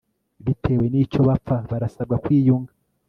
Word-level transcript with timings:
bitewe 0.45 0.85
n'icyo 0.91 1.21
bapfa 1.27 1.57
barasabwa 1.69 2.15
kwiyunga 2.23 2.71